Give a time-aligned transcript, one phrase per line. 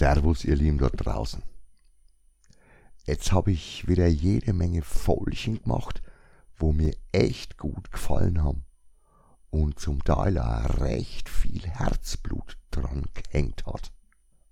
[0.00, 1.42] Servus, ihr Lieben dort draußen.
[3.04, 6.00] Jetzt habe ich wieder jede Menge Folchen gemacht,
[6.56, 8.64] wo mir echt gut gefallen haben
[9.50, 13.92] und zum Teil auch recht viel Herzblut dran gehängt hat.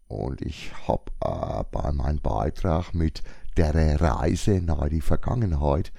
[0.07, 3.23] Und ich hab äh, bei meinem Beitrag mit
[3.57, 5.95] der Reise nahe die Vergangenheit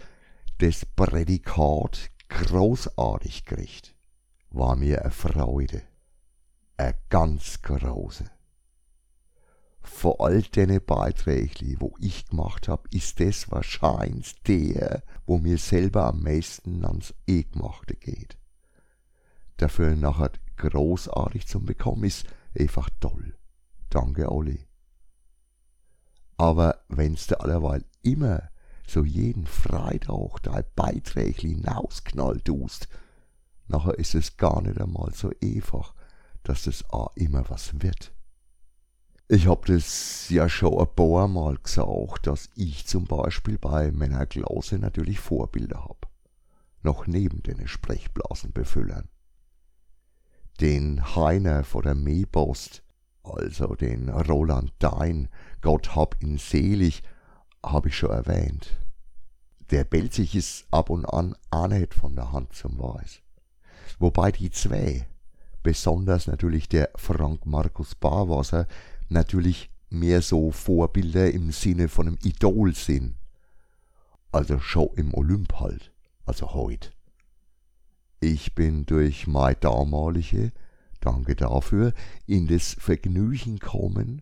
[0.60, 3.96] das Prädikat großartig gekriegt.
[4.52, 5.82] War mir eine Freude.
[6.78, 8.26] Eine ganz große
[9.82, 16.06] von all den Beiträgen, wo ich gemacht hab, ist das wahrscheinlich der, wo mir selber
[16.06, 18.38] am meisten ans E-Gemachte geht.
[19.58, 22.26] Dafür nachher großartig zum Bekommen ist
[22.58, 23.36] einfach toll.
[23.90, 24.68] Danke, Olli.
[26.38, 28.50] Aber wenn's da allerweil immer
[28.88, 32.88] so jeden Freitag dein Beiträge hinausknallt tust,
[33.68, 35.94] nachher ist es gar nicht einmal so einfach,
[36.44, 38.14] dass es auch immer was wird.
[39.32, 44.26] Ich hab das ja schon ein paar Mal gesagt, dass ich zum Beispiel bei meiner
[44.26, 46.10] Klause natürlich Vorbilder hab.
[46.82, 49.08] Noch neben den Sprechblasenbefüllern.
[50.62, 52.82] Den Heiner vor der Meepost,
[53.22, 55.30] also den Roland Dein,
[55.62, 57.04] Gott hab ihn selig,
[57.64, 58.80] hab ich schon erwähnt.
[59.70, 63.22] Der sich es ab und an auch nicht von der Hand zum Weiß.
[64.00, 65.06] Wobei die zwei,
[65.62, 68.66] besonders natürlich der Frank Markus Barwasser,
[69.10, 73.16] natürlich mehr so Vorbilder im Sinne von einem Idol sind.
[74.32, 75.92] Also schon im Olymp halt,
[76.26, 76.92] also heut.
[78.20, 80.52] Ich bin durch meine damalige,
[81.00, 81.94] danke dafür,
[82.28, 84.22] in das Vergnügen kommen,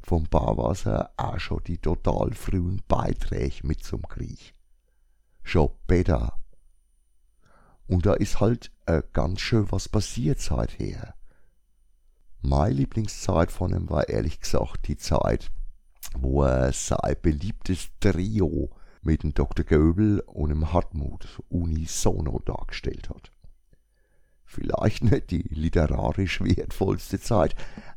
[0.00, 4.54] vom Barwasser auch schon die total frühen Beiträge mit zum Krieg.
[5.42, 6.38] Schon besser.
[7.86, 11.14] Und da ist halt äh, ganz schön was passiert seither.
[12.40, 15.50] Meine Lieblingszeit von ihm war ehrlich gesagt die Zeit,
[16.16, 18.70] wo er sein beliebtes Trio
[19.02, 19.64] mit dem Dr.
[19.64, 23.32] Göbel und dem Hartmut unisono dargestellt hat.
[24.44, 27.56] Vielleicht nicht die literarisch wertvollste Zeit,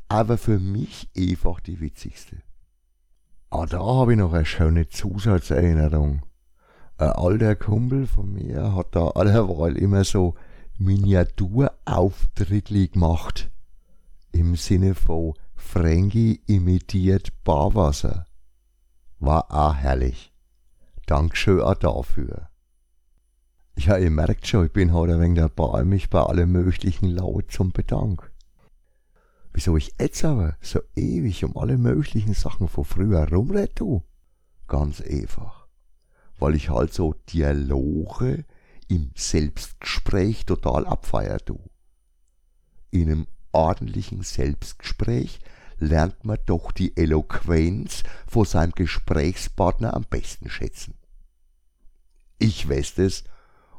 [0.09, 2.37] aber für mich einfach die witzigste.
[3.51, 6.23] Ah, da habe ich noch eine schöne Zusatzerinnerung.
[6.97, 10.33] Ein alter Kumpel von mir hat da allerweil immer so
[10.77, 13.51] Miniaturauftritte gemacht
[14.31, 18.25] im Sinne von Frankie imitiert Barwasser.
[19.19, 20.33] War auch herrlich.
[21.05, 22.49] Dankeschön auch dafür.
[23.77, 27.51] Ja, ihr merkt schon, ich bin heute ein wenig dabei, mich bei allen möglichen laut
[27.51, 28.31] zum Bedank.
[29.53, 34.03] Wieso ich jetzt aber so ewig um alle möglichen Sachen von früher rumred, du?
[34.67, 35.67] Ganz einfach.
[36.39, 38.45] Weil ich halt so Dialoge
[38.87, 41.59] im Selbstgespräch total abfeier, du.
[42.91, 45.39] In einem ordentlichen Selbstgespräch
[45.77, 50.93] lernt man doch die Eloquenz vor seinem Gesprächspartner am besten schätzen.
[52.37, 53.23] Ich weiß es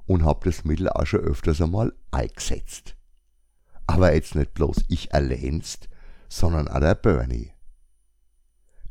[0.07, 2.97] und hab das Mittel auch schon öfters einmal eingesetzt.
[3.87, 5.89] Aber jetzt nicht bloß ich erlehnst,
[6.29, 7.53] sondern auch der Bernie.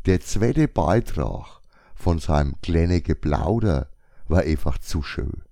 [0.06, 1.62] Der zweite Beitrag
[1.96, 3.90] von seinem kleinen Geplauder
[4.28, 5.44] war einfach zu schön.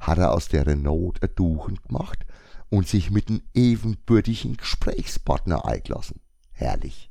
[0.00, 2.26] Hat er aus der Not ein gemacht
[2.70, 6.20] und sich mit einem ebenbürtigen Gesprächspartner eingelassen.
[6.52, 7.10] Herrlich.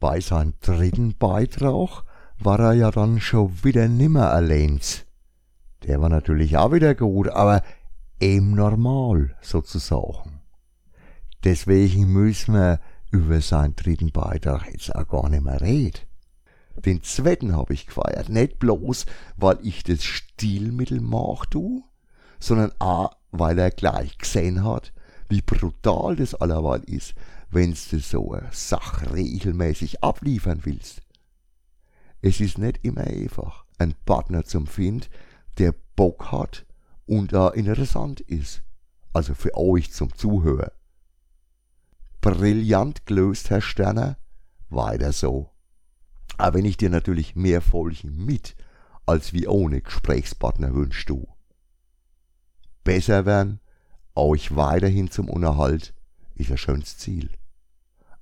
[0.00, 2.04] Bei seinem dritten Beitrag
[2.38, 4.80] war er ja dann schon wieder nimmer allein.
[5.84, 7.62] Der war natürlich auch wieder gut, aber
[8.20, 10.40] eben normal sozusagen.
[11.44, 16.00] Deswegen müssen wir über seinen dritten Beitrag jetzt auch gar nicht mehr reden.
[16.84, 21.84] Den zweiten hab ich gefeiert, nicht bloß, weil ich das Stilmittel mach, du,
[22.40, 24.92] sondern auch, weil er gleich gesehen hat,
[25.28, 27.14] wie brutal das allerweil ist,
[27.50, 31.02] wenn's du so eine Sache regelmäßig abliefern willst.
[32.22, 35.08] Es ist nicht immer einfach, einen Partner zum finden,
[35.58, 36.64] der Bock hat
[37.06, 38.62] und da interessant ist.
[39.12, 40.70] Also für euch zum Zuhören.
[42.20, 44.16] Brillant gelöst, Herr Sterner.
[44.70, 45.50] Weiter so.
[46.36, 48.56] Aber wenn ich dir natürlich mehr Folgen mit
[49.06, 51.33] als wie ohne Gesprächspartner wünschst du
[52.84, 53.60] besser werden,
[54.14, 55.94] euch weiterhin zum Unterhalt,
[56.34, 57.30] ist ein schönes Ziel.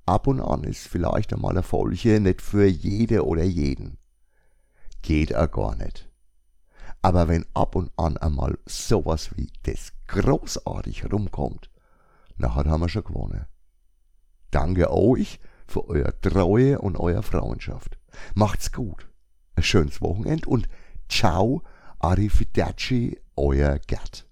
[0.07, 3.99] Ab und an ist vielleicht einmal eine Folge nicht für jede oder jeden.
[5.03, 6.09] Geht er gar nicht.
[7.03, 11.71] Aber wenn ab und an einmal sowas wie das großartig rumkommt,
[12.37, 13.47] nachher haben wir schon gewonnen.
[14.51, 17.99] Danke euch für euer Treue und euer Frauenschaft.
[18.35, 19.09] Macht's gut.
[19.57, 20.69] Ein schönes Wochenende und
[21.09, 21.63] ciao,
[21.99, 24.27] arrivederci, euer Gerd.